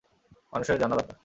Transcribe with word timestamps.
মানুষের 0.53 0.79
জানা 0.79 0.95
দরকার! 0.95 1.15